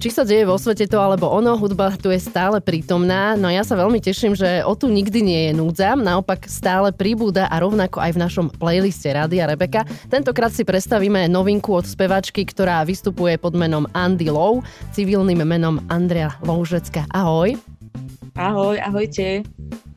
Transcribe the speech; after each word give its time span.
Či 0.00 0.16
sa 0.16 0.24
deje 0.24 0.48
vo 0.48 0.56
svete 0.56 0.88
to 0.88 0.96
alebo 0.96 1.28
ono, 1.28 1.60
hudba 1.60 1.92
tu 1.92 2.08
je 2.08 2.16
stále 2.16 2.56
prítomná, 2.64 3.36
no 3.36 3.52
ja 3.52 3.60
sa 3.60 3.76
veľmi 3.76 4.00
teším, 4.00 4.32
že 4.32 4.64
o 4.64 4.72
tu 4.72 4.88
nikdy 4.88 5.20
nie 5.20 5.40
je 5.44 5.52
núdza, 5.52 5.92
naopak 5.92 6.48
stále 6.48 6.88
pribúda 6.88 7.44
a 7.52 7.60
rovnako 7.60 8.00
aj 8.00 8.16
v 8.16 8.22
našom 8.24 8.46
playliste 8.48 9.12
Rádia 9.12 9.44
Rebeka. 9.44 9.84
Tentokrát 10.08 10.56
si 10.56 10.64
predstavíme 10.64 11.28
novinku 11.28 11.76
od 11.76 11.84
spevačky, 11.84 12.48
ktorá 12.48 12.80
vystupuje 12.88 13.36
pod 13.36 13.52
menom 13.52 13.84
Andy 13.92 14.32
Low, 14.32 14.64
civilným 14.96 15.44
menom 15.44 15.84
Andrea 15.92 16.32
Loužecka. 16.40 17.04
Ahoj. 17.12 17.60
Ahoj, 18.38 18.78
ahojte. 18.78 19.42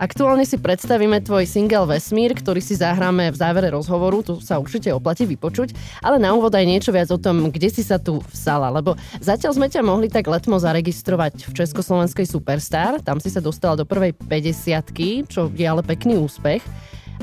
Aktuálne 0.02 0.43
si 0.43 0.57
predstavíme 0.57 1.21
tvoj 1.21 1.45
single 1.45 1.86
Vesmír, 1.86 2.33
ktorý 2.33 2.59
si 2.59 2.75
zahráme 2.75 3.29
v 3.29 3.39
závere 3.39 3.70
rozhovoru, 3.70 4.25
tu 4.25 4.41
sa 4.41 4.57
určite 4.57 4.89
oplatí 4.89 5.23
vypočuť, 5.23 5.77
ale 6.02 6.18
na 6.18 6.33
úvod 6.33 6.51
aj 6.51 6.65
niečo 6.65 6.91
viac 6.91 7.07
o 7.14 7.21
tom, 7.21 7.54
kde 7.54 7.69
si 7.69 7.86
sa 7.86 8.01
tu 8.01 8.19
vsala, 8.33 8.73
lebo 8.73 8.97
zatiaľ 9.21 9.54
sme 9.55 9.69
ťa 9.69 9.86
mohli 9.86 10.09
tak 10.09 10.25
letmo 10.25 10.57
zaregistrovať 10.57 11.46
v 11.46 11.51
Československej 11.55 12.25
Superstar, 12.25 13.00
tam 13.05 13.21
si 13.21 13.29
sa 13.29 13.39
dostala 13.39 13.77
do 13.77 13.86
prvej 13.86 14.18
50 14.18 15.29
čo 15.29 15.47
je 15.54 15.65
ale 15.65 15.86
pekný 15.86 16.18
úspech. 16.18 16.65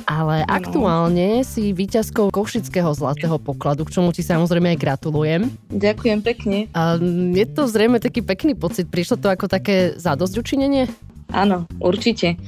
Ale 0.06 0.45
no. 0.45 0.48
aktuálne 0.48 1.28
si 1.42 1.74
víťazkou 1.74 2.30
Košického 2.30 2.92
zlatého 2.95 3.36
pokladu, 3.36 3.84
k 3.84 3.98
čomu 3.98 4.14
ti 4.14 4.24
samozrejme 4.24 4.76
aj 4.76 4.78
gratulujem. 4.78 5.50
Ďakujem 5.73 6.20
pekne. 6.24 6.59
A 6.76 6.96
je 7.34 7.46
to 7.48 7.66
zrejme 7.66 7.98
taký 7.98 8.23
pekný 8.24 8.54
pocit. 8.54 8.88
Prišlo 8.88 9.20
to 9.20 9.28
ako 9.32 9.46
také 9.50 9.96
zadosť 9.98 10.34
učinenie? 10.38 10.88
Áno, 11.30 11.66
určite. 11.78 12.38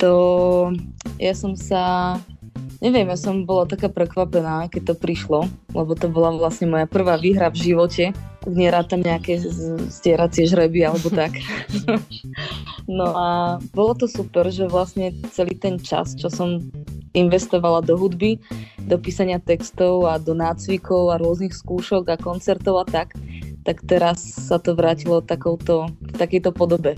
To 0.00 0.72
ja 1.20 1.34
som 1.36 1.56
sa 1.56 2.16
Neviem, 2.80 3.12
ja 3.12 3.18
som 3.20 3.44
bola 3.44 3.68
taká 3.68 3.92
prekvapená, 3.92 4.64
keď 4.72 4.92
to 4.92 4.94
prišlo, 4.96 5.40
lebo 5.76 5.92
to 5.92 6.08
bola 6.08 6.32
vlastne 6.32 6.72
moja 6.72 6.88
prvá 6.88 7.20
výhra 7.20 7.52
v 7.52 7.68
živote. 7.68 8.16
Nerátam 8.48 9.04
nejaké 9.04 9.36
stieracie 9.92 10.48
žreby 10.48 10.88
alebo 10.88 11.12
tak. 11.20 11.36
no 12.88 13.12
a 13.12 13.28
bolo 13.76 13.92
to 13.92 14.08
super, 14.08 14.48
že 14.48 14.64
vlastne 14.64 15.12
celý 15.28 15.60
ten 15.60 15.76
čas, 15.76 16.16
čo 16.16 16.32
som 16.32 16.64
investovala 17.12 17.82
do 17.82 17.98
hudby, 17.98 18.38
do 18.86 18.96
písania 18.98 19.42
textov 19.42 20.06
a 20.06 20.18
do 20.18 20.34
nácvikov 20.36 21.14
a 21.14 21.20
rôznych 21.20 21.54
skúšok 21.54 22.10
a 22.12 22.16
koncertov 22.16 22.82
a 22.82 22.86
tak, 22.86 23.14
tak 23.66 23.82
teraz 23.84 24.22
sa 24.22 24.56
to 24.56 24.72
vrátilo 24.72 25.20
takouto, 25.20 25.90
v 26.00 26.14
takejto 26.16 26.50
podobe 26.54 26.96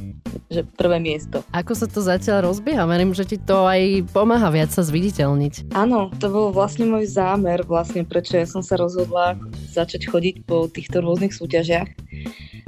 že 0.53 0.69
prvé 0.77 1.01
miesto. 1.01 1.41
Ako 1.57 1.73
sa 1.73 1.89
to 1.89 2.05
zatiaľ 2.05 2.53
rozbieha? 2.53 2.85
Verím, 2.85 3.17
že 3.17 3.25
ti 3.25 3.41
to 3.41 3.65
aj 3.65 4.05
pomáha 4.13 4.53
viac 4.53 4.69
sa 4.69 4.85
zviditeľniť. 4.85 5.73
Áno, 5.73 6.13
to 6.21 6.29
bol 6.29 6.53
vlastne 6.53 6.85
môj 6.85 7.09
zámer, 7.09 7.65
vlastne 7.65 8.05
prečo 8.05 8.37
ja 8.37 8.45
som 8.45 8.61
sa 8.61 8.77
rozhodla 8.77 9.41
začať 9.73 10.13
chodiť 10.13 10.45
po 10.45 10.69
týchto 10.69 11.01
rôznych 11.01 11.33
súťažiach. 11.33 11.89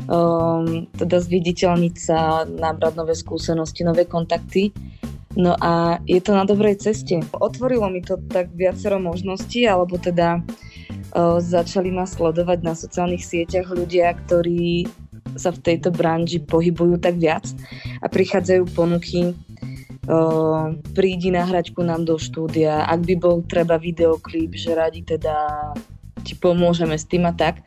Um, 0.05 0.89
teda 0.97 1.21
zviditeľniť 1.21 1.95
sa, 1.97 2.45
nabrať 2.49 2.93
nové 2.97 3.17
skúsenosti, 3.17 3.85
nové 3.85 4.09
kontakty. 4.09 4.73
No 5.35 5.59
a 5.59 5.99
je 6.07 6.23
to 6.23 6.35
na 6.35 6.47
dobrej 6.47 6.79
ceste. 6.79 7.19
Otvorilo 7.35 7.91
mi 7.91 8.03
to 8.03 8.19
tak 8.31 8.55
viacero 8.55 9.03
možností, 9.03 9.67
alebo 9.67 9.99
teda 9.99 10.39
uh, 10.39 11.43
začali 11.43 11.91
ma 11.91 12.07
sledovať 12.07 12.59
na 12.63 12.75
sociálnych 12.79 13.27
sieťach 13.27 13.67
ľudia, 13.67 14.15
ktorí 14.15 14.87
sa 15.35 15.51
v 15.51 15.63
tejto 15.67 15.91
branži 15.91 16.39
pohybujú 16.39 17.03
tak 17.03 17.19
viac 17.19 17.47
a 18.03 18.07
prichádzajú 18.07 18.63
ponuky 18.75 19.35
Uh, 20.05 20.77
prídi 20.93 21.33
nahrať 21.33 21.73
ku 21.73 21.81
nám 21.81 22.05
do 22.05 22.21
štúdia, 22.21 22.85
ak 22.85 23.09
by 23.09 23.15
bol 23.17 23.41
treba 23.41 23.81
videoklip, 23.81 24.53
že 24.53 24.77
radi 24.77 25.01
teda 25.01 25.33
ti 26.25 26.35
pomôžeme 26.35 26.97
s 26.97 27.05
tým 27.05 27.29
a 27.29 27.33
tak, 27.37 27.61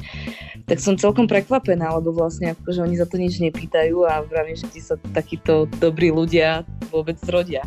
tak 0.67 0.81
som 0.81 0.99
celkom 0.99 1.29
prekvapená, 1.29 1.93
lebo 1.95 2.11
vlastne 2.11 2.57
akože 2.57 2.83
oni 2.83 2.95
za 2.97 3.07
to 3.07 3.15
nič 3.15 3.39
nepýtajú 3.39 4.03
a 4.03 4.25
vravím, 4.25 4.57
že 4.57 4.67
ti 4.67 4.81
sa 4.81 4.99
takíto 5.15 5.69
dobrí 5.79 6.11
ľudia 6.11 6.67
vôbec 6.89 7.15
zrodia. 7.21 7.63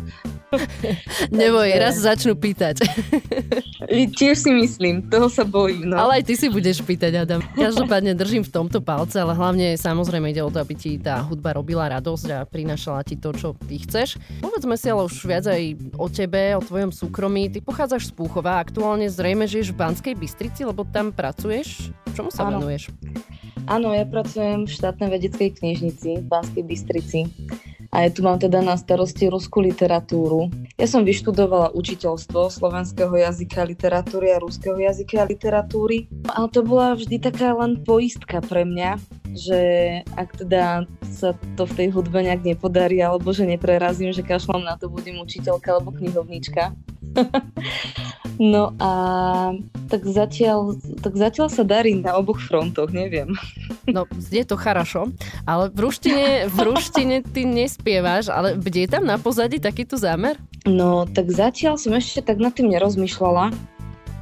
Neboj, 1.31 1.69
raz 1.79 1.95
začnú 1.95 2.35
pýtať. 2.35 2.83
Tiež 4.19 4.35
si 4.35 4.51
myslím, 4.51 5.07
toho 5.07 5.31
sa 5.31 5.47
bojím. 5.47 5.91
No. 5.91 5.95
Ale 5.95 6.21
aj 6.21 6.23
ty 6.27 6.33
si 6.35 6.51
budeš 6.51 6.83
pýtať, 6.83 7.23
Adam. 7.23 7.39
Každopádne 7.55 8.13
držím 8.13 8.43
v 8.43 8.51
tomto 8.51 8.83
palce, 8.83 9.15
ale 9.15 9.31
hlavne 9.31 9.79
samozrejme 9.79 10.31
ide 10.31 10.43
o 10.43 10.51
to, 10.51 10.59
aby 10.59 10.75
ti 10.75 10.99
tá 10.99 11.23
hudba 11.23 11.55
robila 11.55 11.87
radosť 11.87 12.27
a 12.35 12.39
prinašala 12.43 13.07
ti 13.07 13.15
to, 13.15 13.31
čo 13.31 13.55
ty 13.63 13.79
chceš. 13.79 14.19
Povedzme 14.43 14.75
si 14.75 14.91
ale 14.91 15.07
už 15.07 15.15
viac 15.23 15.47
aj 15.47 15.61
o 15.95 16.07
tebe, 16.11 16.59
o 16.59 16.61
tvojom 16.61 16.91
súkromí. 16.91 17.47
Ty 17.47 17.63
pochádzaš 17.63 18.11
z 18.11 18.13
Púchova, 18.13 18.59
aktuálne 18.59 19.07
zrejme 19.07 19.47
žiješ 19.47 19.71
v 19.71 19.79
Banskej 19.79 20.13
Bystrici, 20.19 20.67
lebo 20.67 20.80
tam 20.87 21.13
pracuješ. 21.13 21.93
Čomu 22.11 22.29
sa 22.33 22.49
Áno. 22.49 22.59
venuješ? 22.59 22.91
Áno, 23.69 23.93
ja 23.93 24.03
pracujem 24.09 24.65
v 24.65 24.73
štátnej 24.73 25.09
vedeckej 25.13 25.61
knižnici 25.61 26.09
v 26.21 26.25
Banskej 26.25 26.63
Bystrici 26.65 27.19
a 27.91 28.07
ja 28.07 28.09
tu 28.09 28.23
mám 28.23 28.39
teda 28.39 28.63
na 28.63 28.79
starosti 28.79 29.27
ruskú 29.27 29.59
literatúru. 29.59 30.47
Ja 30.79 30.87
som 30.87 31.03
vyštudovala 31.03 31.75
učiteľstvo 31.75 32.47
slovenského 32.47 33.11
jazyka, 33.11 33.67
literatúry 33.67 34.31
a 34.31 34.39
ruského 34.39 34.79
jazyka 34.79 35.27
a 35.27 35.29
literatúry, 35.29 36.07
ale 36.31 36.47
to 36.55 36.63
bola 36.63 36.95
vždy 36.95 37.19
taká 37.19 37.51
len 37.51 37.83
poistka 37.83 38.39
pre 38.39 38.63
mňa, 38.63 38.95
že 39.35 39.59
ak 40.15 40.39
teda 40.39 40.87
sa 41.11 41.35
to 41.59 41.67
v 41.67 41.75
tej 41.75 41.87
hudbe 41.91 42.23
nejak 42.23 42.47
nepodarí, 42.47 43.03
alebo 43.03 43.35
že 43.35 43.43
neprerazím, 43.43 44.15
že 44.15 44.23
kašlom 44.23 44.63
na 44.63 44.79
to 44.79 44.87
budem 44.87 45.19
učiteľka 45.19 45.75
alebo 45.75 45.91
knihovníčka. 45.91 46.71
no 48.55 48.71
a 48.79 48.91
tak 49.91 50.07
zatiaľ, 50.07 50.79
tak 51.03 51.19
zatiaľ 51.19 51.51
sa 51.51 51.67
darí 51.67 51.99
na 51.99 52.15
oboch 52.15 52.39
frontoch, 52.39 52.95
neviem. 52.95 53.35
No, 53.91 54.07
je 54.31 54.47
to 54.47 54.55
charašo, 54.55 55.11
ale 55.43 55.67
v 55.67 55.79
ruštine, 55.83 56.47
v 56.47 56.57
ruštine 56.63 57.19
ty 57.27 57.43
nespievaš, 57.43 58.31
ale 58.31 58.55
kde 58.55 58.87
je 58.87 58.89
tam 58.95 59.03
na 59.03 59.19
pozadí 59.19 59.59
takýto 59.59 59.99
zámer? 59.99 60.39
No, 60.63 61.03
tak 61.03 61.27
zatiaľ 61.27 61.75
som 61.75 61.91
ešte 61.91 62.23
tak 62.23 62.39
nad 62.39 62.55
tým 62.55 62.71
nerozmýšľala, 62.71 63.51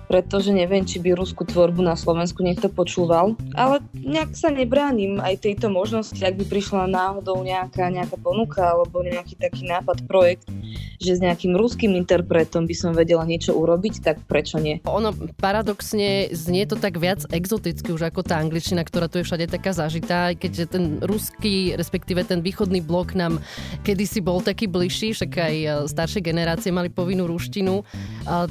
pretože 0.09 0.49
neviem, 0.49 0.81
či 0.81 0.97
by 0.97 1.13
ruskú 1.13 1.45
tvorbu 1.45 1.85
na 1.85 1.93
Slovensku 1.93 2.41
niekto 2.41 2.65
počúval. 2.65 3.37
Ale 3.53 3.85
nejak 3.93 4.33
sa 4.33 4.49
nebránim 4.49 5.21
aj 5.21 5.45
tejto 5.45 5.69
možnosti, 5.69 6.17
ak 6.17 6.33
by 6.33 6.49
prišla 6.49 6.89
náhodou 6.89 7.45
nejaká, 7.45 7.93
nejaká 7.93 8.17
ponuka 8.17 8.73
alebo 8.73 9.05
nejaký 9.05 9.37
taký 9.37 9.69
nápad, 9.69 10.09
projekt, 10.09 10.49
že 10.97 11.15
s 11.15 11.21
nejakým 11.21 11.53
ruským 11.53 11.93
interpretom 11.93 12.65
by 12.65 12.73
som 12.73 12.97
vedela 12.97 13.21
niečo 13.21 13.53
urobiť, 13.53 14.01
tak 14.01 14.17
prečo 14.25 14.57
nie? 14.57 14.81
Ono 14.89 15.13
paradoxne 15.37 16.33
znie 16.33 16.65
to 16.65 16.73
tak 16.73 16.97
viac 16.97 17.29
exoticky 17.29 17.93
už 17.93 18.09
ako 18.09 18.25
tá 18.25 18.41
angličtina, 18.41 18.81
ktorá 18.81 19.05
tu 19.05 19.21
je 19.21 19.27
všade 19.29 19.45
taká 19.45 19.77
zažitá, 19.77 20.33
keďže 20.33 20.65
ten 20.73 20.83
ruský, 21.05 21.77
respektíve 21.77 22.25
ten 22.25 22.41
východný 22.41 22.81
blok 22.81 23.13
nám 23.13 23.37
kedysi 23.85 24.25
bol 24.25 24.41
taký 24.41 24.65
bližší, 24.65 25.13
však 25.13 25.31
aj 25.37 25.55
e, 25.55 25.67
staršie 25.85 26.25
generácie 26.25 26.73
mali 26.73 26.89
povinnú 26.89 27.29
ruštinu. 27.29 27.85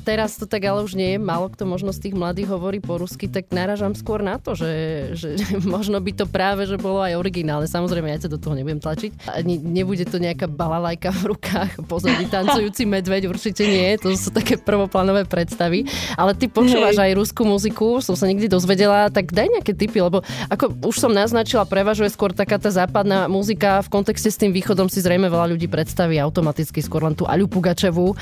Teraz 0.06 0.38
to 0.38 0.46
tak 0.46 0.62
ale 0.62 0.86
už 0.86 0.94
nie 0.94 1.16
je. 1.16 1.19
Malo 1.48 1.56
kto 1.56 1.64
možno 1.64 1.97
z 1.97 2.04
tých 2.04 2.12
mladých 2.12 2.53
hovorí 2.53 2.76
po 2.76 3.00
rusky, 3.00 3.25
tak 3.25 3.48
naražam 3.56 3.97
skôr 3.97 4.20
na 4.20 4.36
to, 4.36 4.53
že, 4.53 4.69
že, 5.16 5.28
možno 5.64 5.97
by 5.97 6.12
to 6.12 6.28
práve, 6.28 6.69
že 6.69 6.76
bolo 6.76 7.00
aj 7.00 7.16
originálne. 7.16 7.64
Samozrejme, 7.64 8.04
ja 8.12 8.20
sa 8.20 8.28
do 8.28 8.36
toho 8.36 8.53
nebudem 8.53 8.84
tlačiť. 8.84 9.32
Ani 9.32 9.56
nebude 9.56 10.04
to 10.04 10.20
nejaká 10.20 10.44
balalajka 10.44 11.08
v 11.08 11.32
rukách, 11.32 11.88
pozadí 11.88 12.28
tancujúci 12.28 12.84
medveď, 12.84 13.32
určite 13.32 13.64
nie. 13.64 13.97
To 14.04 14.12
sú 14.12 14.28
také 14.28 14.60
prvoplánové 14.60 15.25
predstavy. 15.25 15.88
Ale 16.20 16.37
ty 16.37 16.53
počúvaš 16.53 17.00
aj 17.00 17.16
ruskú 17.16 17.48
muziku, 17.48 18.04
som 18.04 18.12
sa 18.12 18.28
nikdy 18.28 18.44
dozvedela, 18.44 19.08
tak 19.08 19.32
daj 19.32 19.48
nejaké 19.48 19.72
tipy, 19.72 20.04
lebo 20.04 20.20
ako 20.53 20.84
už 20.84 21.00
som 21.00 21.16
naznačila, 21.16 21.64
prevažuje 21.64 22.12
skôr 22.12 22.37
taká 22.37 22.60
tá 22.60 22.69
západná 22.69 23.25
muzika 23.25 23.81
v 23.81 23.88
kontexte 23.88 24.28
s 24.28 24.37
tým 24.37 24.53
východom 24.53 24.92
si 24.92 25.00
zrejme 25.00 25.32
veľa 25.32 25.56
ľudí 25.56 25.64
predstaví 25.64 26.20
automaticky 26.20 26.84
skôr 26.84 27.08
len 27.08 27.16
tú 27.16 27.25
Aľu 27.25 27.48
Pugačevú. 27.48 28.12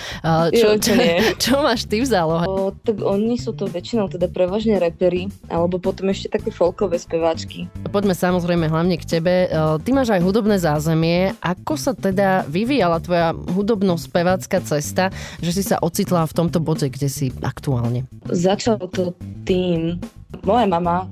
Čo, 0.55 0.79
čo, 0.79 0.95
čo, 0.95 0.95
čo 1.43 1.53
máš 1.59 1.91
ty 1.91 1.99
v 1.99 2.07
zálohe? 2.07 2.47
O, 2.47 2.71
tak 2.71 3.03
oni 3.17 3.41
sú 3.41 3.57
to 3.57 3.65
väčšinou 3.65 4.13
teda 4.13 4.29
prevažne 4.29 4.77
repery, 4.77 5.33
alebo 5.49 5.81
potom 5.81 6.13
ešte 6.13 6.37
také 6.37 6.53
folkové 6.53 7.01
speváčky. 7.01 7.67
Poďme 7.89 8.13
samozrejme 8.13 8.69
hlavne 8.69 9.01
k 9.01 9.19
tebe. 9.19 9.49
E, 9.49 9.57
ty 9.81 9.91
máš 9.97 10.13
aj 10.13 10.21
hudobné 10.21 10.61
zázemie. 10.61 11.33
Ako 11.41 11.81
sa 11.81 11.97
teda 11.97 12.45
vyvíjala 12.47 13.01
tvoja 13.01 13.33
hudobno-spevácka 13.33 14.61
cesta, 14.61 15.09
že 15.41 15.51
si 15.57 15.63
sa 15.65 15.81
ocitla 15.81 16.29
v 16.29 16.37
tomto 16.37 16.61
bode, 16.61 16.93
kde 16.93 17.09
si 17.09 17.33
aktuálne? 17.41 18.05
Začalo 18.29 18.85
to 18.93 19.17
tým, 19.49 19.97
moja 20.45 20.69
mama 20.69 21.09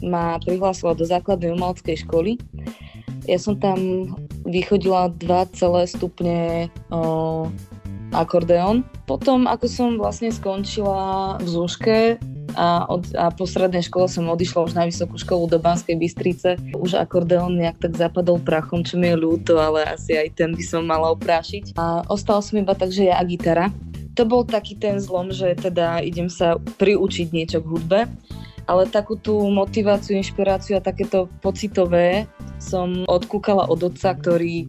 ma 0.00 0.40
prihlásila 0.40 0.96
do 0.96 1.04
základnej 1.04 1.52
umeleckej 1.52 2.04
školy. 2.08 2.40
Ja 3.24 3.40
som 3.40 3.56
tam 3.56 4.10
vychodila 4.44 5.08
2 5.16 5.56
celé 5.56 5.88
stupne 5.88 6.68
o, 6.92 7.48
akordeón. 8.14 8.86
Potom, 9.04 9.50
ako 9.50 9.66
som 9.66 9.88
vlastne 9.98 10.30
skončila 10.30 11.36
v 11.42 11.46
Zúške 11.50 11.98
a, 12.54 12.86
od, 12.86 13.10
a 13.18 13.34
po 13.34 13.44
strednej 13.44 13.82
škole 13.82 14.06
som 14.06 14.30
odišla 14.30 14.60
už 14.64 14.72
na 14.78 14.86
vysokú 14.86 15.18
školu 15.18 15.50
do 15.50 15.58
Banskej 15.58 15.98
Bystrice. 15.98 16.56
Už 16.78 16.94
akordeón 16.94 17.58
nejak 17.58 17.82
tak 17.82 17.98
zapadol 17.98 18.38
prachom, 18.38 18.86
čo 18.86 18.96
mi 18.96 19.10
je 19.10 19.18
ľúto, 19.18 19.58
ale 19.58 19.82
asi 19.90 20.14
aj 20.14 20.38
ten 20.38 20.54
by 20.54 20.64
som 20.64 20.86
mala 20.86 21.10
oprášiť. 21.12 21.74
A 21.74 22.06
ostalo 22.06 22.40
som 22.40 22.62
iba 22.62 22.72
tak, 22.78 22.94
že 22.94 23.10
ja 23.10 23.18
a 23.18 23.24
gitara. 23.26 23.74
To 24.14 24.22
bol 24.22 24.46
taký 24.46 24.78
ten 24.78 25.02
zlom, 25.02 25.34
že 25.34 25.58
teda 25.58 25.98
idem 25.98 26.30
sa 26.30 26.54
priučiť 26.78 27.34
niečo 27.34 27.58
k 27.58 27.66
hudbe. 27.66 28.00
ale 28.64 28.88
takú 28.88 29.16
tú 29.16 29.36
motiváciu, 29.52 30.16
inšpiráciu 30.16 30.80
a 30.80 30.84
takéto 30.84 31.28
pocitové 31.44 32.24
som 32.64 33.04
odkúkala 33.04 33.68
od 33.68 33.92
otca, 33.92 34.16
ktorý 34.16 34.64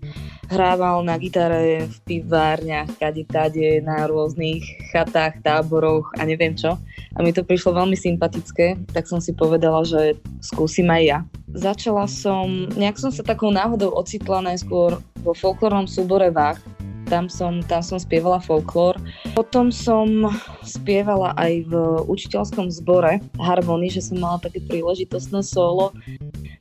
hrával 0.51 1.01
na 1.07 1.15
gitare 1.15 1.87
v 1.87 1.97
pivárniach, 2.05 2.91
kade 2.99 3.23
tade, 3.25 3.79
na 3.81 4.05
rôznych 4.05 4.61
chatách, 4.91 5.41
táboroch 5.41 6.11
a 6.19 6.27
neviem 6.27 6.53
čo. 6.53 6.75
A 7.15 7.23
mi 7.23 7.31
to 7.31 7.47
prišlo 7.47 7.79
veľmi 7.79 7.95
sympatické, 7.95 8.75
tak 8.91 9.07
som 9.07 9.23
si 9.23 9.31
povedala, 9.31 9.87
že 9.87 10.19
skúsim 10.43 10.91
aj 10.91 11.03
ja. 11.07 11.19
Začala 11.55 12.05
som, 12.11 12.67
nejak 12.75 12.99
som 12.99 13.09
sa 13.15 13.23
takou 13.23 13.49
náhodou 13.49 13.95
ocitla 13.95 14.43
najskôr 14.43 14.99
vo 15.23 15.31
folklórnom 15.33 15.87
súbore 15.87 16.29
Vach, 16.29 16.59
tam 17.05 17.29
som, 17.29 17.61
tam 17.65 17.85
som 17.85 18.01
spievala 18.01 18.41
folklór. 18.41 18.97
Potom 19.37 19.69
som 19.69 20.25
spievala 20.65 21.37
aj 21.37 21.69
v 21.69 21.73
učiteľskom 22.09 22.73
zbore 22.73 23.21
harmony, 23.37 23.93
že 23.93 24.01
som 24.01 24.17
mala 24.17 24.41
také 24.41 24.61
príležitostné 24.65 25.45
solo. 25.45 25.93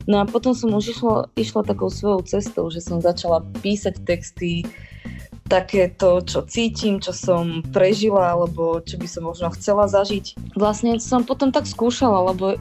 No 0.04 0.20
a 0.20 0.28
potom 0.28 0.52
som 0.52 0.68
už 0.72 0.96
išla, 0.96 1.16
išla 1.32 1.64
takou 1.64 1.88
svojou 1.88 2.20
cestou, 2.28 2.68
že 2.68 2.84
som 2.84 3.00
začala 3.00 3.40
písať 3.64 4.04
texty, 4.04 4.68
takéto, 5.48 6.24
čo 6.24 6.44
cítim, 6.48 7.00
čo 7.00 7.12
som 7.12 7.60
prežila, 7.72 8.32
alebo 8.32 8.80
čo 8.80 8.96
by 8.96 9.08
som 9.08 9.28
možno 9.28 9.52
chcela 9.52 9.84
zažiť. 9.88 10.56
Vlastne 10.56 10.96
som 11.00 11.24
potom 11.24 11.52
tak 11.52 11.68
skúšala, 11.68 12.32
lebo 12.32 12.56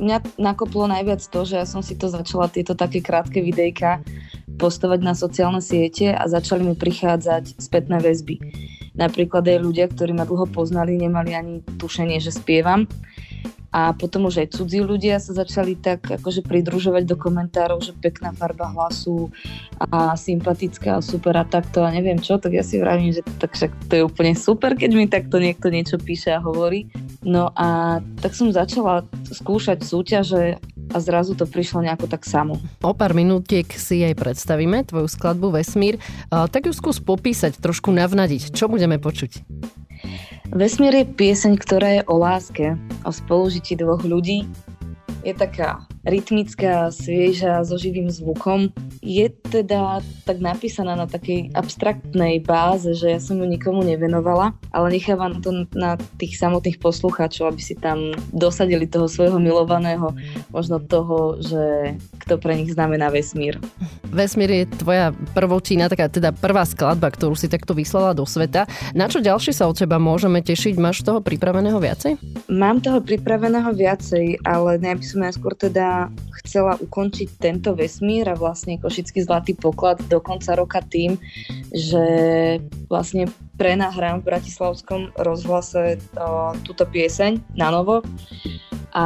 mňa 0.00 0.40
nakoplo 0.40 0.88
najviac 0.88 1.20
to, 1.20 1.44
že 1.44 1.60
ja 1.60 1.66
som 1.68 1.84
si 1.84 1.92
to 1.96 2.08
začala, 2.08 2.48
tieto 2.48 2.72
také 2.72 3.04
krátke 3.04 3.44
videjka 3.44 4.00
postovať 4.56 5.00
na 5.04 5.12
sociálne 5.12 5.60
siete 5.60 6.12
a 6.12 6.24
začali 6.28 6.64
mi 6.64 6.74
prichádzať 6.76 7.60
spätné 7.60 8.00
väzby. 8.00 8.40
Napríklad 8.96 9.44
aj 9.48 9.64
ľudia, 9.64 9.86
ktorí 9.88 10.12
ma 10.12 10.28
dlho 10.28 10.44
poznali, 10.48 11.00
nemali 11.00 11.32
ani 11.32 11.54
tušenie, 11.80 12.20
že 12.20 12.32
spievam 12.32 12.84
a 13.72 13.96
potom 13.96 14.28
už 14.28 14.44
aj 14.44 14.48
cudzí 14.52 14.84
ľudia 14.84 15.16
sa 15.16 15.32
začali 15.32 15.80
tak 15.80 16.04
akože 16.04 16.44
pridružovať 16.44 17.08
do 17.08 17.16
komentárov, 17.16 17.80
že 17.80 17.96
pekná 17.96 18.36
farba 18.36 18.68
hlasu 18.68 19.32
a 19.80 20.12
sympatická 20.12 21.00
a 21.00 21.04
super 21.04 21.34
a 21.40 21.48
takto 21.48 21.80
a 21.80 21.88
neviem 21.88 22.20
čo, 22.20 22.36
tak 22.36 22.52
ja 22.52 22.60
si 22.60 22.76
vravím, 22.76 23.16
že 23.16 23.24
tak 23.40 23.56
však 23.56 23.72
to 23.88 23.92
je 23.96 24.02
úplne 24.04 24.36
super, 24.36 24.76
keď 24.76 24.90
mi 24.92 25.08
takto 25.08 25.40
niekto 25.40 25.72
niečo 25.72 25.96
píše 25.96 26.36
a 26.36 26.44
hovorí. 26.44 26.92
No 27.24 27.48
a 27.56 27.98
tak 28.20 28.36
som 28.36 28.52
začala 28.52 29.08
skúšať 29.32 29.80
súťaže 29.80 30.60
a 30.92 30.96
zrazu 31.00 31.32
to 31.32 31.48
prišlo 31.48 31.80
nejako 31.80 32.04
tak 32.12 32.28
samo. 32.28 32.60
O 32.84 32.92
pár 32.92 33.16
minútiek 33.16 33.64
si 33.72 34.04
aj 34.04 34.20
predstavíme 34.20 34.84
tvoju 34.84 35.08
skladbu 35.08 35.56
Vesmír. 35.56 35.96
Tak 36.28 36.68
ju 36.68 36.72
skús 36.76 37.00
popísať, 37.00 37.56
trošku 37.56 37.88
navnadiť. 37.88 38.52
Čo 38.52 38.68
budeme 38.68 39.00
počuť? 39.00 39.40
Vesmír 40.52 40.92
je 40.92 41.08
pieseň, 41.08 41.56
ktorá 41.56 41.88
je 41.96 42.02
o 42.12 42.20
láske, 42.20 42.76
o 43.08 43.10
spolužití 43.10 43.72
dvoch 43.72 44.04
ľudí. 44.04 44.44
Je 45.24 45.32
taká 45.32 45.80
rytmická, 46.02 46.90
svieža, 46.90 47.62
so 47.62 47.78
živým 47.78 48.10
zvukom. 48.10 48.74
Je 49.02 49.30
teda 49.30 50.02
tak 50.26 50.42
napísaná 50.42 50.98
na 50.98 51.06
takej 51.06 51.54
abstraktnej 51.54 52.42
báze, 52.42 52.94
že 52.98 53.18
ja 53.18 53.20
som 53.22 53.38
ju 53.38 53.46
nikomu 53.46 53.86
nevenovala, 53.86 54.54
ale 54.74 54.98
nechávam 54.98 55.38
to 55.38 55.66
na 55.74 55.94
tých 56.18 56.38
samotných 56.38 56.82
poslucháčov, 56.82 57.54
aby 57.54 57.62
si 57.62 57.78
tam 57.78 58.14
dosadili 58.34 58.90
toho 58.90 59.06
svojho 59.06 59.38
milovaného, 59.38 60.14
možno 60.50 60.82
toho, 60.82 61.38
že 61.38 61.94
kto 62.22 62.38
pre 62.38 62.58
nich 62.58 62.74
znamená 62.74 63.10
vesmír. 63.10 63.58
Vesmír 64.10 64.50
je 64.50 64.64
tvoja 64.82 65.14
prvočína, 65.32 65.88
taká 65.88 66.10
teda 66.10 66.34
prvá 66.34 66.66
skladba, 66.66 67.08
ktorú 67.08 67.38
si 67.38 67.46
takto 67.46 67.72
vyslala 67.72 68.12
do 68.12 68.26
sveta. 68.26 68.66
Na 68.92 69.06
čo 69.06 69.22
ďalšie 69.22 69.54
sa 69.54 69.70
od 69.70 69.78
teba 69.78 69.96
môžeme 70.02 70.42
tešiť? 70.42 70.74
Máš 70.76 71.06
toho 71.06 71.22
pripraveného 71.22 71.78
viacej? 71.78 72.18
Mám 72.50 72.84
toho 72.84 73.00
pripraveného 73.00 73.70
viacej, 73.72 74.42
ale 74.44 74.76
ja 74.82 74.94
by 74.94 75.04
som 75.04 75.18
najskôr 75.24 75.54
teda 75.56 75.91
chcela 76.42 76.74
ukončiť 76.80 77.28
tento 77.38 77.72
vesmír 77.72 78.26
a 78.28 78.38
vlastne 78.38 78.76
Košický 78.80 79.22
zlatý 79.22 79.52
poklad 79.54 80.02
do 80.10 80.18
konca 80.18 80.58
roka 80.58 80.80
tým, 80.82 81.16
že 81.70 82.04
vlastne 82.90 83.30
prenahrám 83.56 84.20
v 84.20 84.28
Bratislavskom 84.32 85.14
rozhlase 85.16 86.02
o, 86.18 86.52
túto 86.66 86.82
pieseň 86.88 87.38
na 87.54 87.70
novo 87.70 88.02
a 88.92 89.04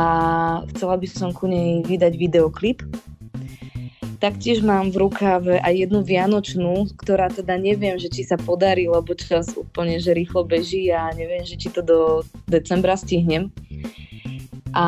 chcela 0.75 0.97
by 0.99 1.07
som 1.07 1.31
ku 1.31 1.47
nej 1.47 1.85
vydať 1.87 2.13
videoklip. 2.19 2.83
Taktiež 4.17 4.65
mám 4.65 4.89
v 4.89 5.07
rukave 5.07 5.61
aj 5.61 5.87
jednu 5.87 6.01
vianočnú, 6.01 6.89
ktorá 6.97 7.29
teda 7.29 7.61
neviem, 7.61 8.01
že 8.01 8.09
či 8.09 8.25
sa 8.25 8.41
podarí, 8.41 8.89
lebo 8.89 9.13
čas 9.13 9.53
úplne, 9.53 10.01
že 10.01 10.17
rýchlo 10.17 10.41
beží 10.41 10.89
a 10.89 11.13
neviem, 11.13 11.45
že 11.45 11.61
či 11.61 11.69
to 11.69 11.85
do 11.85 12.25
decembra 12.49 12.97
stihnem. 12.97 13.53
A 14.77 14.85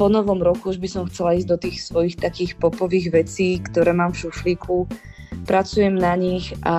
po 0.00 0.08
novom 0.08 0.40
roku 0.40 0.72
už 0.72 0.80
by 0.80 0.88
som 0.88 1.04
chcela 1.04 1.36
ísť 1.36 1.48
do 1.52 1.60
tých 1.60 1.84
svojich 1.84 2.16
takých 2.16 2.56
popových 2.56 3.12
vecí, 3.12 3.60
ktoré 3.60 3.92
mám 3.92 4.16
v 4.16 4.24
šuflíku. 4.24 4.88
Pracujem 5.48 5.96
na 5.96 6.12
nich 6.12 6.52
a 6.60 6.76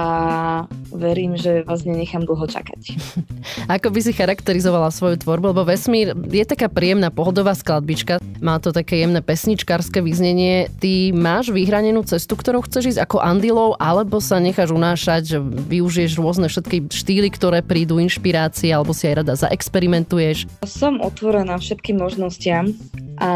verím, 0.94 1.34
že 1.34 1.66
vás 1.66 1.90
nenechám 1.90 2.22
dlho 2.22 2.46
čakať. 2.46 3.02
Ako 3.82 3.90
by 3.90 4.00
si 4.06 4.14
charakterizovala 4.14 4.94
svoju 4.94 5.26
tvorbu? 5.26 5.58
Lebo 5.58 5.66
Vesmír 5.66 6.14
je 6.14 6.46
taká 6.46 6.70
príjemná 6.70 7.10
pohodová 7.10 7.58
skladbička, 7.58 8.22
má 8.40 8.62
to 8.62 8.70
také 8.70 9.02
jemné 9.02 9.26
pesničkárske 9.26 10.06
vyznenie. 10.06 10.70
Ty 10.78 11.18
máš 11.18 11.50
vyhranenú 11.50 12.06
cestu, 12.06 12.38
ktorou 12.38 12.62
chceš 12.62 12.94
ísť 12.94 13.10
ako 13.10 13.18
Andilov, 13.26 13.82
alebo 13.82 14.22
sa 14.22 14.38
necháš 14.38 14.70
unášať, 14.70 15.22
že 15.36 15.38
využiješ 15.42 16.22
rôzne 16.22 16.46
všetky 16.46 16.94
štýly, 16.94 17.34
ktoré 17.34 17.66
prídu, 17.66 17.98
inšpirácie, 17.98 18.70
alebo 18.70 18.94
si 18.94 19.10
aj 19.10 19.26
rada 19.26 19.34
zaexperimentuješ? 19.34 20.46
Som 20.70 21.02
otvorená 21.02 21.58
všetkým 21.58 21.98
možnostiam 21.98 22.70
a 23.18 23.32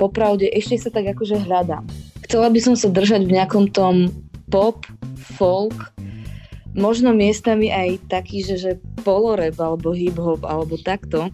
popravde 0.00 0.48
ešte 0.48 0.80
sa 0.80 0.90
tak 0.90 1.12
akože 1.12 1.44
hľadám. 1.44 1.84
Chcela 2.24 2.48
by 2.48 2.60
som 2.64 2.74
sa 2.74 2.88
držať 2.88 3.28
v 3.28 3.36
nejakom 3.36 3.68
tom 3.70 4.10
pop, 4.54 4.86
folk, 5.34 5.90
možno 6.78 7.10
miestami 7.10 7.74
aj 7.74 8.06
taký, 8.06 8.46
že, 8.46 8.54
že 8.54 8.72
polorep 9.02 9.58
alebo 9.58 9.90
hip-hop 9.90 10.46
alebo 10.46 10.78
takto. 10.78 11.26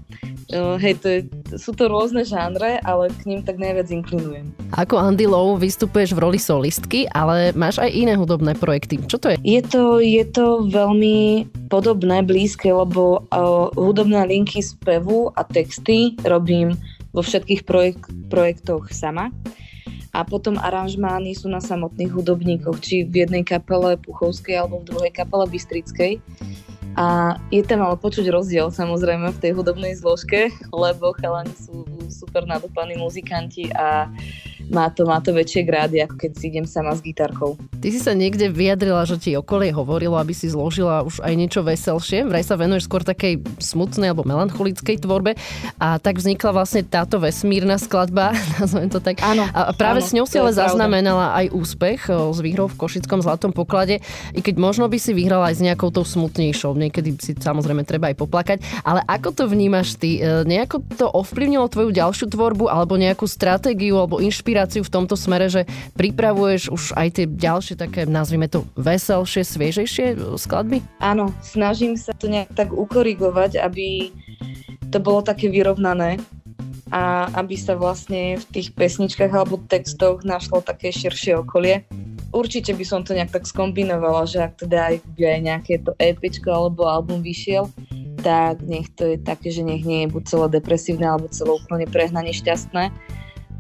Uh, 0.50 0.80
hej, 0.80 0.98
to 0.98 1.06
je, 1.06 1.20
sú 1.60 1.76
to 1.76 1.86
rôzne 1.86 2.24
žánre, 2.24 2.80
ale 2.82 3.12
k 3.22 3.28
ním 3.28 3.44
tak 3.44 3.60
najviac 3.60 3.92
inklinujem. 3.92 4.50
Ako 4.74 4.96
Andy 4.98 5.28
Lowe 5.28 5.60
vystupuješ 5.60 6.16
v 6.16 6.22
roli 6.26 6.40
solistky, 6.40 7.06
ale 7.12 7.52
máš 7.52 7.78
aj 7.78 7.92
iné 7.92 8.16
hudobné 8.16 8.56
projekty. 8.56 8.98
Čo 9.04 9.20
to 9.20 9.26
je? 9.30 9.36
Je 9.44 9.62
to, 9.62 10.00
je 10.00 10.24
to 10.24 10.64
veľmi 10.72 11.44
podobné, 11.68 12.24
blízke, 12.24 12.72
lebo 12.72 13.28
uh, 13.30 13.68
hudobné 13.76 14.26
linky 14.26 14.64
spevu 14.64 15.30
a 15.36 15.44
texty 15.44 16.18
robím 16.24 16.72
vo 17.12 17.20
všetkých 17.20 17.62
projek- 17.68 18.10
projektoch 18.32 18.90
sama 18.90 19.30
a 20.10 20.26
potom 20.26 20.58
aranžmány 20.58 21.38
sú 21.38 21.46
na 21.46 21.62
samotných 21.62 22.10
hudobníkoch, 22.10 22.82
či 22.82 23.06
v 23.06 23.26
jednej 23.26 23.46
kapele 23.46 23.94
Puchovskej 23.94 24.58
alebo 24.58 24.82
v 24.82 24.88
druhej 24.90 25.12
kapele 25.14 25.46
Bystrickej. 25.46 26.18
A 26.98 27.38
je 27.54 27.62
tam 27.62 27.86
ale 27.86 27.94
počuť 27.94 28.26
rozdiel 28.34 28.74
samozrejme 28.74 29.30
v 29.30 29.38
tej 29.38 29.52
hudobnej 29.54 29.94
zložke, 29.94 30.50
lebo 30.74 31.14
chalani 31.14 31.54
sú 31.54 31.86
super 32.10 32.42
nadúpaní 32.50 32.98
muzikanti 32.98 33.70
a 33.70 34.10
má 34.70 34.86
to, 34.88 35.02
má 35.04 35.18
to 35.18 35.34
väčšie 35.34 35.66
grády, 35.66 36.00
ako 36.06 36.14
keď 36.16 36.30
si 36.38 36.44
idem 36.48 36.66
sama 36.66 36.94
s 36.94 37.02
gitarkou. 37.02 37.58
Ty 37.82 37.88
si 37.90 37.98
sa 37.98 38.14
niekde 38.14 38.48
vyjadrila, 38.48 39.02
že 39.04 39.18
ti 39.18 39.34
okolie 39.34 39.74
hovorilo, 39.74 40.14
aby 40.16 40.30
si 40.30 40.46
zložila 40.46 41.02
už 41.02 41.20
aj 41.20 41.34
niečo 41.34 41.60
veselšie. 41.66 42.22
Vraj 42.24 42.46
sa 42.46 42.54
venuješ 42.54 42.86
skôr 42.86 43.02
takej 43.02 43.42
smutnej 43.58 44.14
alebo 44.14 44.22
melancholickej 44.22 45.02
tvorbe 45.02 45.34
a 45.82 45.98
tak 45.98 46.22
vznikla 46.22 46.54
vlastne 46.54 46.86
táto 46.86 47.18
vesmírna 47.18 47.76
skladba, 47.76 48.32
nazvem 48.62 48.86
to 48.86 49.02
tak. 49.02 49.18
Áno, 49.26 49.44
a 49.50 49.74
práve 49.74 50.00
áno, 50.00 50.08
s 50.08 50.14
ňou 50.14 50.26
si 50.30 50.38
ale 50.38 50.54
zaznamenala 50.54 51.34
aj 51.34 51.46
úspech 51.50 52.06
s 52.08 52.38
výhrou 52.38 52.70
v 52.70 52.78
Košickom 52.78 53.20
zlatom 53.20 53.50
poklade, 53.50 53.98
i 54.32 54.40
keď 54.40 54.54
možno 54.56 54.86
by 54.86 54.96
si 55.02 55.10
vyhrala 55.10 55.50
aj 55.50 55.58
s 55.58 55.64
nejakou 55.66 55.90
tou 55.90 56.06
smutnejšou. 56.06 56.78
Niekedy 56.78 57.18
si 57.18 57.34
samozrejme 57.34 57.82
treba 57.82 58.14
aj 58.14 58.16
poplakať. 58.16 58.58
Ale 58.86 59.02
ako 59.04 59.34
to 59.34 59.44
vnímaš 59.50 59.98
ty? 59.98 60.22
E, 60.22 60.46
nejako 60.46 60.84
to 60.94 61.06
ovplyvnilo 61.10 61.66
tvoju 61.66 61.90
ďalšiu 61.90 62.30
tvorbu 62.30 62.70
alebo 62.70 62.94
nejakú 62.94 63.26
stratégiu 63.26 63.98
alebo 63.98 64.22
inšpiráciu 64.22 64.59
inšpiráciu 64.60 64.84
v 64.84 64.92
tomto 64.92 65.16
smere, 65.16 65.48
že 65.48 65.64
pripravuješ 65.96 66.68
už 66.68 66.82
aj 66.92 67.08
tie 67.16 67.24
ďalšie 67.24 67.80
také, 67.80 68.04
nazvime 68.04 68.44
to, 68.44 68.68
veselšie, 68.76 69.40
sviežejšie 69.40 70.36
skladby? 70.36 70.84
Áno, 71.00 71.32
snažím 71.40 71.96
sa 71.96 72.12
to 72.12 72.28
nejak 72.28 72.52
tak 72.52 72.76
ukorigovať, 72.76 73.56
aby 73.56 74.12
to 74.92 75.00
bolo 75.00 75.24
také 75.24 75.48
vyrovnané 75.48 76.20
a 76.92 77.32
aby 77.40 77.56
sa 77.56 77.72
vlastne 77.72 78.36
v 78.36 78.44
tých 78.52 78.76
pesničkách 78.76 79.32
alebo 79.32 79.62
textoch 79.64 80.26
našlo 80.28 80.60
také 80.60 80.92
širšie 80.92 81.40
okolie. 81.40 81.86
Určite 82.30 82.76
by 82.76 82.84
som 82.84 83.00
to 83.00 83.16
nejak 83.16 83.32
tak 83.32 83.48
skombinovala, 83.48 84.28
že 84.28 84.44
ak 84.44 84.60
teda 84.60 84.78
aj 84.92 84.94
by 85.16 85.22
aj 85.24 85.40
nejaké 85.40 85.74
to 85.82 85.96
EP 85.96 86.20
alebo 86.46 86.84
album 86.86 87.24
vyšiel, 87.24 87.70
tak 88.20 88.60
nech 88.66 88.92
to 88.94 89.14
je 89.14 89.16
také, 89.16 89.48
že 89.48 89.64
nech 89.64 89.82
nie 89.82 90.04
je 90.04 90.12
buď 90.12 90.22
celé 90.28 90.46
depresívne 90.60 91.08
alebo 91.08 91.32
celé 91.32 91.50
úplne 91.56 91.86
prehnane 91.88 92.30
šťastné, 92.36 92.92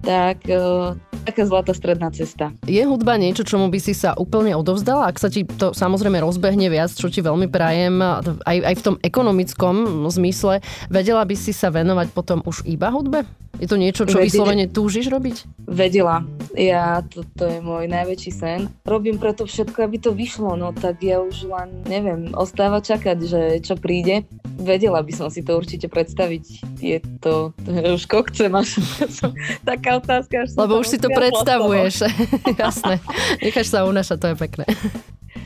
tak 0.00 0.44
uh, 0.48 0.96
taká 1.24 1.44
zlatá 1.44 1.72
stredná 1.76 2.08
cesta. 2.10 2.52
Je 2.64 2.80
hudba 2.80 3.20
niečo, 3.20 3.44
čomu 3.44 3.68
by 3.68 3.78
si 3.78 3.92
sa 3.92 4.16
úplne 4.16 4.56
odovzdala? 4.56 5.12
Ak 5.12 5.20
sa 5.20 5.28
ti 5.28 5.44
to 5.44 5.76
samozrejme 5.76 6.18
rozbehne 6.18 6.72
viac, 6.72 6.90
čo 6.92 7.12
ti 7.12 7.20
veľmi 7.20 7.46
prajem, 7.52 8.00
aj, 8.44 8.56
aj 8.64 8.74
v 8.80 8.84
tom 8.84 8.96
ekonomickom 9.04 10.08
zmysle, 10.08 10.64
vedela 10.88 11.22
by 11.28 11.36
si 11.36 11.52
sa 11.52 11.68
venovať 11.68 12.08
potom 12.16 12.40
už 12.48 12.64
iba 12.64 12.88
hudbe? 12.88 13.28
Je 13.60 13.68
to 13.68 13.76
niečo, 13.76 14.08
čo 14.08 14.16
vyslovene 14.24 14.72
túžiš 14.72 15.12
robiť? 15.12 15.68
Vedela. 15.68 16.24
Ja, 16.56 17.04
to, 17.04 17.28
to 17.36 17.44
je 17.44 17.58
môj 17.60 17.92
najväčší 17.92 18.32
sen. 18.32 18.60
Robím 18.88 19.20
preto 19.20 19.44
všetko, 19.44 19.84
aby 19.84 20.00
to 20.00 20.16
vyšlo, 20.16 20.56
no 20.56 20.72
tak 20.72 21.04
ja 21.04 21.20
už 21.20 21.44
len, 21.44 21.84
neviem, 21.84 22.32
ostáva 22.32 22.80
čakať, 22.80 23.18
že 23.20 23.40
čo 23.60 23.76
príde. 23.76 24.24
Vedela 24.56 25.04
by 25.04 25.12
som 25.12 25.28
si 25.28 25.44
to 25.44 25.60
určite 25.60 25.92
predstaviť. 25.92 26.44
Je 26.80 26.98
to, 27.20 27.52
už 27.68 28.08
kokce 28.08 28.48
máš. 28.48 28.80
Taká 29.68 30.00
otázka. 30.00 30.48
Lebo 30.56 30.80
už 30.80 30.96
si 30.96 30.98
to 30.98 31.12
predstavuješ. 31.12 32.08
Jasné. 32.64 32.96
Necháš 33.44 33.68
sa 33.68 33.84
unašať, 33.84 34.16
to 34.16 34.26
je 34.32 34.36
pekné. 34.40 34.64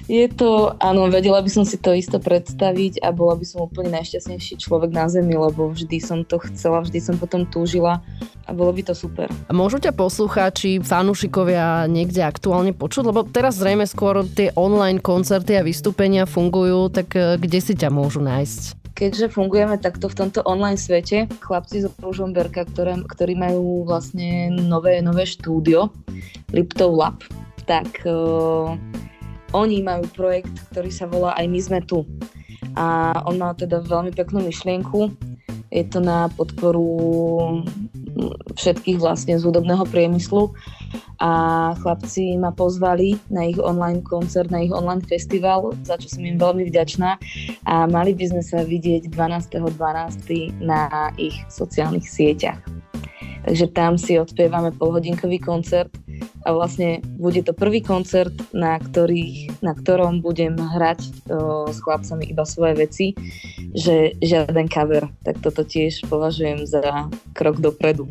Je 0.05 0.29
to, 0.29 0.77
áno, 0.85 1.09
vedela 1.09 1.41
by 1.41 1.49
som 1.49 1.65
si 1.65 1.81
to 1.81 1.97
isto 1.97 2.21
predstaviť 2.21 3.01
a 3.01 3.09
bola 3.09 3.41
by 3.41 3.45
som 3.49 3.65
úplne 3.65 3.89
najšťastnejší 3.89 4.61
človek 4.61 4.93
na 4.93 5.09
Zemi, 5.09 5.33
lebo 5.33 5.73
vždy 5.73 5.97
som 5.97 6.29
to 6.29 6.37
chcela, 6.45 6.85
vždy 6.85 7.01
som 7.01 7.17
potom 7.17 7.49
túžila 7.49 8.05
a 8.45 8.51
bolo 8.53 8.77
by 8.77 8.85
to 8.85 8.93
super. 8.93 9.33
A 9.49 9.53
môžu 9.57 9.81
ťa 9.81 9.97
poslucháči, 9.97 10.85
fanúšikovia 10.85 11.89
niekde 11.89 12.21
aktuálne 12.21 12.77
počuť? 12.77 13.01
Lebo 13.01 13.25
teraz 13.25 13.57
zrejme 13.57 13.89
skôr 13.89 14.29
tie 14.29 14.53
online 14.61 15.01
koncerty 15.01 15.57
a 15.57 15.65
vystúpenia 15.65 16.29
fungujú, 16.29 16.93
tak 16.93 17.17
eh, 17.17 17.41
kde 17.41 17.59
si 17.65 17.73
ťa 17.73 17.89
môžu 17.89 18.21
nájsť? 18.21 18.85
keďže 18.95 19.35
fungujeme 19.35 19.75
takto 19.83 20.07
v 20.07 20.15
tomto 20.15 20.41
online 20.47 20.79
svete, 20.79 21.27
chlapci 21.43 21.83
z 21.83 21.91
Ružomberka, 21.99 22.63
ktoré, 22.71 22.95
ktorí 23.03 23.35
majú 23.35 23.83
vlastne 23.83 24.55
nové, 24.55 25.03
nové 25.03 25.27
štúdio, 25.27 25.91
Liptov 26.55 26.95
Lab, 26.95 27.19
tak 27.67 27.91
uh, 28.07 28.79
oni 29.55 29.81
majú 29.87 30.05
projekt, 30.13 30.53
ktorý 30.75 30.91
sa 30.91 31.07
volá 31.07 31.33
Aj 31.39 31.47
my 31.47 31.61
sme 31.63 31.81
tu. 31.87 32.03
A 32.75 33.15
on 33.31 33.39
má 33.39 33.55
teda 33.55 33.81
veľmi 33.87 34.11
peknú 34.11 34.43
myšlienku. 34.43 35.15
Je 35.71 35.87
to 35.87 36.03
na 36.03 36.27
podporu 36.35 36.83
všetkých 38.55 39.03
vlastne 39.03 39.35
z 39.35 39.43
hudobného 39.43 39.83
priemyslu 39.91 40.55
a 41.19 41.75
chlapci 41.83 42.39
ma 42.39 42.55
pozvali 42.55 43.19
na 43.31 43.51
ich 43.51 43.59
online 43.59 44.03
koncert, 44.07 44.55
na 44.55 44.63
ich 44.63 44.71
online 44.71 45.03
festival, 45.03 45.75
za 45.83 45.99
čo 45.99 46.07
som 46.15 46.23
im 46.23 46.39
veľmi 46.39 46.71
vďačná 46.71 47.19
a 47.67 47.75
mali 47.91 48.15
by 48.15 48.31
sme 48.31 48.43
sa 48.43 48.63
vidieť 48.63 49.11
12.12. 49.11 49.75
.12. 49.75 50.63
na 50.63 51.11
ich 51.19 51.35
sociálnych 51.51 52.07
sieťach. 52.07 52.63
Takže 53.45 53.67
tam 53.75 53.99
si 53.99 54.17
odpievame 54.17 54.71
polhodinkový 54.79 55.43
koncert 55.43 55.91
a 56.45 56.53
vlastne 56.53 57.01
bude 57.17 57.41
to 57.41 57.57
prvý 57.57 57.81
koncert, 57.81 58.37
na, 58.53 58.77
ktorých, 58.77 59.65
na 59.65 59.73
ktorom 59.73 60.21
budem 60.21 60.55
hrať 60.61 61.01
o, 61.33 61.67
s 61.73 61.81
chlapcami 61.81 62.29
iba 62.29 62.45
svoje 62.45 62.75
veci, 62.85 63.07
že 63.73 64.13
žiaden 64.21 64.69
cover. 64.69 65.09
Tak 65.25 65.41
toto 65.41 65.65
tiež 65.65 66.05
považujem 66.07 66.69
za 66.69 67.09
krok 67.33 67.65
dopredu. 67.65 68.05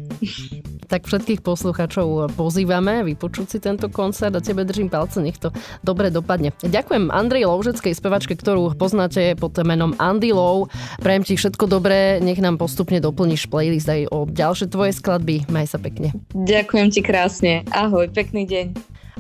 Tak 0.88 1.08
všetkých 1.08 1.42
poslucháčov 1.42 2.36
pozývame 2.36 3.02
vypočuť 3.08 3.46
si 3.50 3.58
tento 3.64 3.88
koncert 3.88 4.36
a 4.36 4.44
tebe 4.44 4.68
držím 4.68 4.92
palce, 4.92 5.24
nech 5.24 5.40
to 5.40 5.50
dobre 5.82 6.12
dopadne. 6.14 6.52
Ďakujem 6.62 7.10
Andrej 7.10 7.48
Loužeckej 7.48 7.94
spevačke, 7.96 8.36
ktorú 8.36 8.76
poznáte 8.76 9.34
pod 9.40 9.56
menom 9.64 9.96
Andy 9.98 10.36
Low. 10.36 10.68
Prajem 11.00 11.24
ti 11.24 11.34
všetko 11.40 11.66
dobré, 11.66 12.20
nech 12.20 12.40
nám 12.44 12.60
postupne 12.60 13.00
doplníš 13.00 13.48
playlist 13.48 13.90
aj 13.90 14.12
o 14.12 14.28
ďalšie 14.28 14.68
tvoje 14.70 14.92
skladby. 14.94 15.48
Maj 15.50 15.74
sa 15.74 15.80
pekne. 15.80 16.12
Ďakujem 16.36 16.88
ti 16.92 17.02
krásne. 17.02 17.54
Ahoj, 17.72 18.12
pekný 18.12 18.46
deň. 18.46 18.66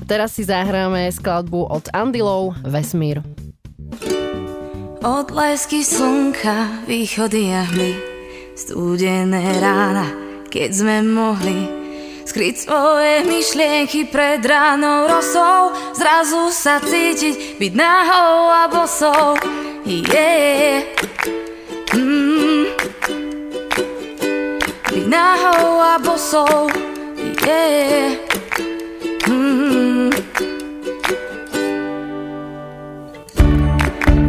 Teraz 0.03 0.35
si 0.35 0.43
zahráme 0.43 1.07
skladbu 1.13 1.69
od 1.69 1.87
Andy 1.95 2.19
Low 2.19 2.51
Vesmír. 2.65 3.23
Odlesky 5.03 5.83
slnka, 5.83 6.87
východy 6.87 7.51
a 7.51 7.67
hmy, 7.67 7.91
studené 8.55 9.59
rána, 9.59 10.07
keď 10.53 10.69
sme 10.69 11.01
mohli 11.01 11.65
skryť 12.29 12.55
svoje 12.69 13.25
myšlienky 13.25 14.05
pred 14.05 14.37
ránou 14.45 15.09
rosou, 15.09 15.73
zrazu 15.97 16.53
sa 16.53 16.77
cítiť, 16.77 17.57
byť 17.57 17.73
nahou 17.73 18.53
a 18.53 18.63
bosou. 18.69 19.33
Yeah. 19.89 20.85
Mm. 21.97 22.69
Byť 24.93 25.05
nahou 25.09 25.81
a 25.81 25.97
bosou. 25.97 26.69
Yeah. 27.41 28.13
Mm. 29.25 30.13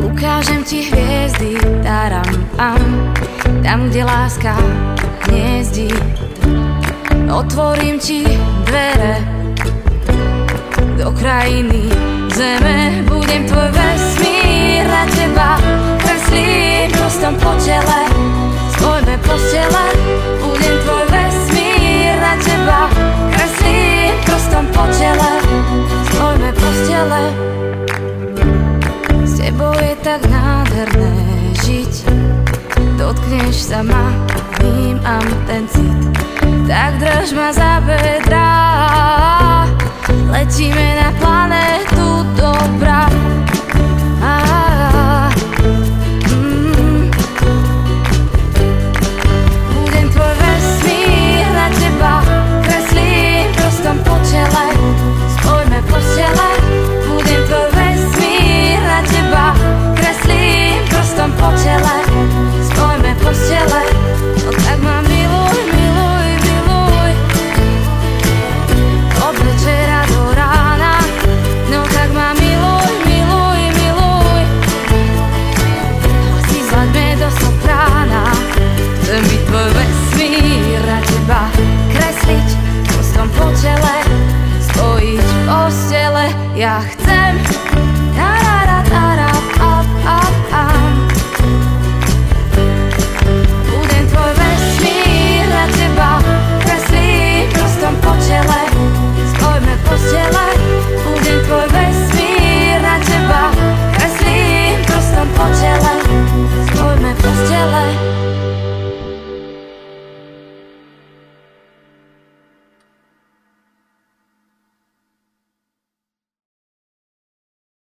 Ukážem 0.08 0.64
ti 0.64 0.88
hviezdy, 0.88 1.60
taram, 1.84 2.32
am, 2.56 3.12
tam, 3.60 3.92
kde 3.92 4.08
láska 4.08 4.56
hniezdi. 5.28 5.88
Otvorím 7.34 7.98
ti 7.98 8.24
dvere 8.64 9.16
do 10.98 11.12
krajiny 11.12 11.90
zeme. 12.34 13.02
Budem 13.06 13.46
tvoj 13.46 13.68
vesmír 13.70 14.86
na 14.86 15.04
teba 15.06 15.50
Kreslím 15.98 16.90
prostom 16.90 17.34
po 17.38 17.52
tele. 17.58 18.00
Spojme 18.74 19.14
postele 19.22 19.86
Budem 20.42 20.74
tvoj 20.82 21.04
vesmír 21.10 22.14
na 22.20 22.34
teba 22.38 22.80
Kreslím 23.30 24.14
prostom 24.26 24.64
po 24.70 24.84
tele. 24.94 25.32
Spojme 26.10 26.50
postele. 26.52 27.22
S 29.24 29.32
tebou 29.38 29.74
je 29.78 29.94
tak 30.02 30.20
nádherné 30.30 31.13
dotkneš 32.98 33.56
sa 33.70 33.82
ma, 33.82 34.12
vnímam 34.60 35.24
ten 35.46 35.68
cit. 35.68 35.98
Tak 36.68 36.98
drž 36.98 37.32
ma 37.32 37.52
za 37.52 37.80
bedra. 37.80 38.50
Letíme 40.30 41.02
na 41.02 41.08
planétu. 41.18 41.73